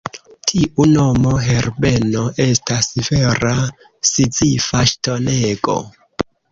[0.51, 3.55] Tiu nomo Herbeno estas vera
[4.15, 5.83] Sizifa ŝtonego.